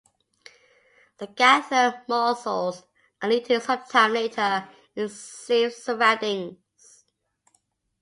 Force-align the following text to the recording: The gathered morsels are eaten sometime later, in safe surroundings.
The 1.19 1.27
gathered 1.27 2.05
morsels 2.07 2.81
are 3.21 3.29
eaten 3.29 3.61
sometime 3.61 4.13
later, 4.13 4.67
in 4.95 5.07
safe 5.09 5.75
surroundings. 5.75 7.05